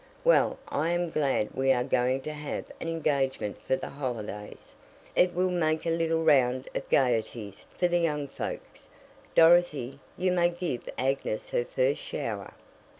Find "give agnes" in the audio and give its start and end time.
10.49-11.51